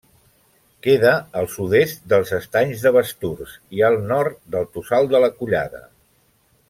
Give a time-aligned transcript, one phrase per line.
[0.85, 5.85] Queda al sud-est dels Estanys de Basturs i al nord del Tossal de la Collada.